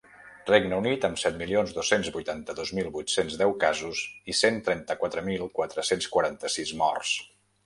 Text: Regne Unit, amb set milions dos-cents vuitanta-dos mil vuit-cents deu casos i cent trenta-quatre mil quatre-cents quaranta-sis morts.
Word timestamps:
Regne 0.51 0.77
Unit, 0.83 1.03
amb 1.09 1.19
set 1.23 1.35
milions 1.41 1.73
dos-cents 1.75 2.09
vuitanta-dos 2.15 2.71
mil 2.79 2.89
vuit-cents 2.95 3.35
deu 3.43 3.53
casos 3.65 4.01
i 4.35 4.37
cent 4.41 4.59
trenta-quatre 4.71 5.25
mil 5.29 5.47
quatre-cents 5.61 6.11
quaranta-sis 6.17 6.75
morts. 6.83 7.15